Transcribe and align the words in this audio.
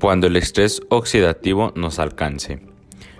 Cuando 0.00 0.28
el 0.28 0.36
estrés 0.36 0.80
oxidativo 0.90 1.72
nos 1.74 1.98
alcance. 1.98 2.60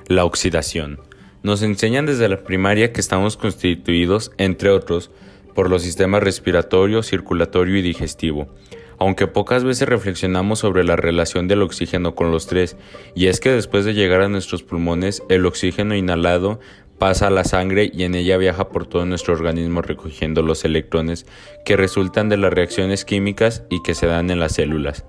La 0.07 0.25
oxidación. 0.25 1.01
Nos 1.43 1.63
enseñan 1.63 2.07
desde 2.07 2.29
la 2.29 2.45
primaria 2.45 2.93
que 2.93 3.01
estamos 3.01 3.37
constituidos, 3.37 4.31
entre 4.39 4.71
otros, 4.71 5.11
por 5.57 5.71
los 5.71 5.83
sistemas 5.83 6.23
respiratorio, 6.23 7.03
circulatorio 7.03 7.77
y 7.79 7.83
digestivo, 7.83 8.55
aunque 9.01 9.27
pocas 9.27 9.65
veces 9.65 9.89
reflexionamos 9.89 10.61
sobre 10.61 10.85
la 10.85 10.95
relación 10.95 11.49
del 11.49 11.63
oxígeno 11.63 12.15
con 12.15 12.31
los 12.31 12.47
tres, 12.47 12.77
y 13.17 13.27
es 13.27 13.41
que 13.41 13.51
después 13.51 13.85
de 13.85 13.95
llegar 13.95 14.21
a 14.21 14.29
nuestros 14.29 14.63
pulmones, 14.63 15.25
el 15.29 15.47
oxígeno 15.47 15.97
inhalado 15.97 16.61
pasa 16.99 17.27
a 17.27 17.31
la 17.31 17.43
sangre 17.43 17.91
y 17.93 18.05
en 18.05 18.15
ella 18.15 18.37
viaja 18.37 18.69
por 18.69 18.87
todo 18.87 19.05
nuestro 19.05 19.35
organismo 19.35 19.83
recogiendo 19.83 20.43
los 20.43 20.65
electrones 20.65 21.27
que 21.65 21.77
resultan 21.77 22.29
de 22.29 22.37
las 22.37 22.53
reacciones 22.53 23.05
químicas 23.05 23.65
y 23.69 23.83
que 23.83 23.97
se 23.97 24.07
dan 24.07 24.31
en 24.31 24.39
las 24.39 24.55
células. 24.55 25.05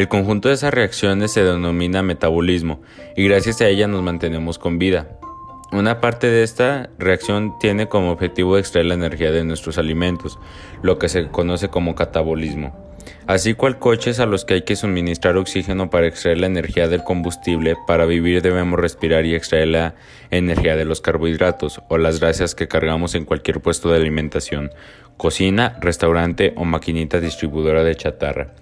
El 0.00 0.08
conjunto 0.08 0.48
de 0.48 0.54
esas 0.54 0.72
reacciones 0.72 1.30
se 1.30 1.44
denomina 1.44 2.02
metabolismo 2.02 2.80
y 3.18 3.28
gracias 3.28 3.60
a 3.60 3.68
ella 3.68 3.86
nos 3.86 4.02
mantenemos 4.02 4.58
con 4.58 4.78
vida. 4.78 5.18
Una 5.72 6.00
parte 6.00 6.28
de 6.28 6.42
esta 6.42 6.88
reacción 6.98 7.58
tiene 7.58 7.86
como 7.86 8.10
objetivo 8.10 8.56
extraer 8.56 8.86
la 8.86 8.94
energía 8.94 9.30
de 9.30 9.44
nuestros 9.44 9.76
alimentos, 9.76 10.38
lo 10.82 10.98
que 10.98 11.10
se 11.10 11.28
conoce 11.28 11.68
como 11.68 11.94
catabolismo. 11.96 12.74
Así 13.26 13.52
cual 13.52 13.78
coches 13.78 14.20
a 14.20 14.24
los 14.24 14.46
que 14.46 14.54
hay 14.54 14.62
que 14.62 14.74
suministrar 14.74 15.36
oxígeno 15.36 15.90
para 15.90 16.06
extraer 16.06 16.38
la 16.38 16.46
energía 16.46 16.88
del 16.88 17.04
combustible, 17.04 17.76
para 17.86 18.06
vivir 18.06 18.40
debemos 18.40 18.80
respirar 18.80 19.26
y 19.26 19.34
extraer 19.34 19.68
la 19.68 19.94
energía 20.30 20.76
de 20.76 20.86
los 20.86 21.02
carbohidratos 21.02 21.82
o 21.90 21.98
las 21.98 22.20
grasas 22.20 22.54
que 22.54 22.68
cargamos 22.68 23.14
en 23.14 23.26
cualquier 23.26 23.60
puesto 23.60 23.90
de 23.90 23.98
alimentación, 23.98 24.70
cocina, 25.18 25.76
restaurante 25.82 26.54
o 26.56 26.64
maquinita 26.64 27.20
distribuidora 27.20 27.84
de 27.84 27.96
chatarra. 27.96 28.54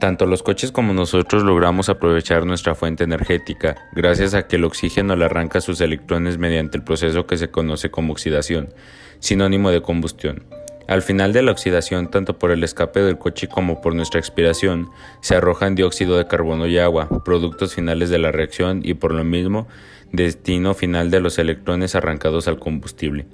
Tanto 0.00 0.26
los 0.26 0.44
coches 0.44 0.70
como 0.70 0.94
nosotros 0.94 1.42
logramos 1.42 1.88
aprovechar 1.88 2.46
nuestra 2.46 2.76
fuente 2.76 3.02
energética, 3.02 3.74
gracias 3.92 4.32
a 4.34 4.46
que 4.46 4.54
el 4.54 4.64
oxígeno 4.64 5.16
le 5.16 5.24
arranca 5.24 5.60
sus 5.60 5.80
electrones 5.80 6.38
mediante 6.38 6.78
el 6.78 6.84
proceso 6.84 7.26
que 7.26 7.36
se 7.36 7.50
conoce 7.50 7.90
como 7.90 8.12
oxidación, 8.12 8.72
sinónimo 9.18 9.72
de 9.72 9.82
combustión. 9.82 10.44
Al 10.86 11.02
final 11.02 11.32
de 11.32 11.42
la 11.42 11.50
oxidación, 11.50 12.10
tanto 12.10 12.38
por 12.38 12.52
el 12.52 12.62
escape 12.62 13.00
del 13.00 13.18
coche 13.18 13.48
como 13.48 13.80
por 13.80 13.94
nuestra 13.94 14.20
expiración, 14.20 14.88
se 15.20 15.34
arrojan 15.34 15.74
dióxido 15.74 16.16
de 16.16 16.28
carbono 16.28 16.68
y 16.68 16.78
agua, 16.78 17.08
productos 17.24 17.74
finales 17.74 18.08
de 18.08 18.18
la 18.18 18.30
reacción 18.30 18.82
y 18.84 18.94
por 18.94 19.12
lo 19.12 19.24
mismo 19.24 19.66
destino 20.12 20.74
final 20.74 21.10
de 21.10 21.20
los 21.20 21.38
electrones 21.38 21.96
arrancados 21.96 22.46
al 22.46 22.60
combustible. 22.60 23.26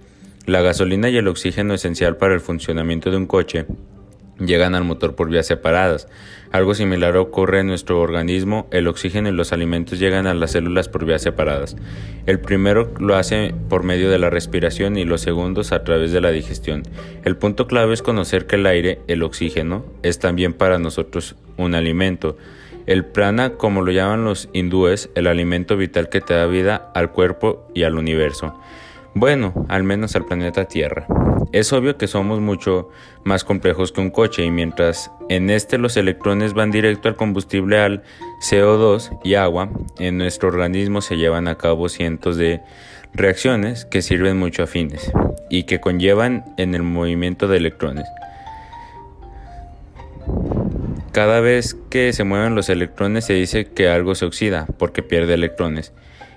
La 0.47 0.62
gasolina 0.62 1.11
y 1.11 1.17
el 1.19 1.29
oxígeno 1.29 1.75
esencial 1.75 2.17
para 2.17 2.35
el 2.35 2.41
funcionamiento 2.41 3.11
de 3.11 3.19
un 3.19 3.27
coche 3.27 3.67
llegan 4.39 4.75
al 4.75 4.85
motor 4.85 5.15
por 5.15 5.29
vías 5.29 5.47
separadas. 5.47 6.09
Algo 6.51 6.75
similar 6.75 7.17
ocurre 7.17 7.61
en 7.61 7.67
nuestro 7.67 8.01
organismo, 8.01 8.69
el 8.71 8.87
oxígeno 8.87 9.29
y 9.29 9.33
los 9.33 9.53
alimentos 9.53 9.99
llegan 9.99 10.27
a 10.27 10.35
las 10.35 10.53
células 10.53 10.89
por 10.89 11.05
vías 11.05 11.23
separadas. 11.23 11.77
El 12.27 12.39
primero 12.39 12.93
lo 13.01 13.17
hace 13.17 13.55
por 13.69 13.83
medio 13.83 14.09
de 14.11 14.19
la 14.19 14.31
respiración 14.31 14.97
y 14.97 15.05
los 15.05 15.21
segundos 15.21 15.73
a 15.73 15.83
través 15.83 16.13
de 16.13 16.21
la 16.21 16.31
digestión. 16.31 16.85
El 17.25 17.37
punto 17.37 17.67
clave 17.67 17.95
es 17.95 18.03
conocer 18.03 18.47
que 18.47 18.57
el 18.57 18.67
aire, 18.67 19.01
el 19.09 19.23
oxígeno, 19.23 19.85
es 20.03 20.21
también 20.21 20.53
para 20.53 20.79
nosotros 20.79 21.35
un 21.57 21.75
alimento. 21.75 22.37
El 22.87 23.05
prana, 23.05 23.55
como 23.55 23.83
lo 23.83 23.91
llaman 23.91 24.25
los 24.25 24.48
hindúes, 24.53 25.11
el 25.15 25.27
alimento 25.27 25.77
vital 25.77 26.09
que 26.09 26.21
te 26.21 26.35
da 26.35 26.47
vida 26.47 26.93
al 26.95 27.11
cuerpo 27.11 27.69
y 27.75 27.83
al 27.83 27.97
universo. 27.97 28.55
Bueno, 29.15 29.67
al 29.69 29.85
menos 29.85 30.15
al 30.17 30.27
planeta 30.27 30.67
Tierra. 30.67 31.07
Es 31.53 31.73
obvio 31.73 31.97
que 31.97 32.06
somos 32.06 32.41
mucho 32.41 32.89
más 33.25 33.45
complejos 33.45 33.92
que 33.92 34.00
un 34.00 34.11
coche 34.11 34.45
y 34.45 34.50
mientras 34.50 35.11
en 35.28 35.51
este 35.51 35.78
los 35.78 35.97
electrones 35.97 36.55
van 36.55 36.70
directo 36.70 37.09
al 37.09 37.17
combustible 37.17 37.78
al 37.78 38.03
CO2 38.41 39.19
y 39.25 39.34
agua, 39.34 39.70
en 39.98 40.19
nuestro 40.19 40.48
organismo 40.48 41.01
se 41.01 41.17
llevan 41.17 41.48
a 41.48 41.57
cabo 41.57 41.89
cientos 41.89 42.36
de 42.36 42.61
reacciones 43.14 43.85
que 43.85 44.02
sirven 44.02 44.39
mucho 44.39 44.63
a 44.63 44.67
fines 44.67 45.11
y 45.48 45.64
que 45.64 45.80
conllevan 45.80 46.45
en 46.57 46.74
el 46.74 46.83
movimiento 46.83 47.48
de 47.48 47.58
electrones. 47.58 48.07
Cada 51.13 51.40
vez 51.40 51.77
que 51.90 52.13
se 52.13 52.24
mueven 52.24 52.57
los 52.57 52.69
electrones 52.69 53.27
se 53.27 53.35
dice 53.35 53.67
que 53.67 53.89
algo 53.89 54.17
se 54.17 54.24
oxida 54.24 54.67
porque 54.79 55.02
pierde 55.02 55.35
electrones 55.35 55.92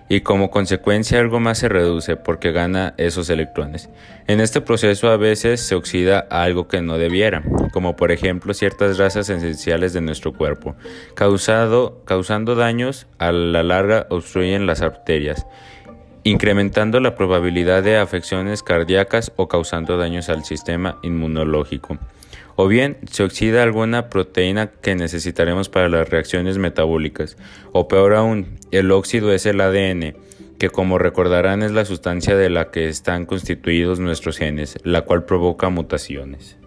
y 0.10 0.22
como 0.22 0.50
consecuencia 0.50 1.20
algo 1.20 1.40
más 1.40 1.60
se 1.60 1.70
reduce 1.70 2.16
porque 2.16 2.52
gana 2.52 2.94
esos 2.98 3.30
electrones. 3.30 3.90
En 4.28 4.40
este 4.40 4.62
proceso 4.62 5.10
a 5.10 5.18
veces 5.18 5.62
se 5.62 5.76
oxida 5.76 6.20
algo 6.30 6.68
que 6.68 6.82
no 6.82 6.98
debiera, 6.98 7.44
como 7.72 7.96
por 7.96 8.12
ejemplo 8.12 8.54
ciertas 8.54 8.98
grasas 8.98 9.30
esenciales 9.30 9.94
de 9.94 10.02
nuestro 10.02 10.34
cuerpo, 10.34 10.76
causando 11.16 12.56
daños 12.56 13.08
a 13.18 13.32
la 13.32 13.64
larga 13.64 14.08
obstruyen 14.10 14.66
las 14.66 14.82
arterias, 14.82 15.46
incrementando 16.24 17.00
la 17.00 17.16
probabilidad 17.16 17.84
de 17.84 17.98
afecciones 17.98 18.64
cardíacas 18.64 19.32
o 19.36 19.48
causando 19.48 19.98
daños 19.98 20.30
al 20.30 20.44
sistema 20.44 20.98
inmunológico 21.04 21.98
o 22.58 22.68
bien 22.68 22.98
se 23.10 23.24
oxida 23.24 23.64
alguna 23.64 24.10
proteína 24.10 24.72
que 24.82 24.96
necesitaremos 24.96 25.70
para 25.70 25.90
las 25.90 26.10
reacciones 26.10 26.58
metabólicas, 26.58 27.38
o 27.72 27.88
peor 27.88 28.16
aún, 28.16 28.58
el 28.72 28.92
óxido 28.92 29.32
es 29.32 29.46
el 29.46 29.62
ADN, 29.62 30.16
que 30.58 30.70
como 30.70 30.98
recordarán 30.98 31.62
es 31.62 31.72
la 31.72 31.86
sustancia 31.86 32.36
de 32.36 32.50
la 32.50 32.72
que 32.72 32.90
están 32.90 33.28
constituidos 33.28 34.00
nuestros 34.00 34.40
genes, 34.40 34.80
la 34.84 35.04
cual 35.04 35.24
provoca 35.24 35.70
mutaciones. 35.70 36.58